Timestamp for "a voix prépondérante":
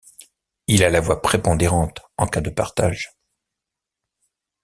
0.83-1.99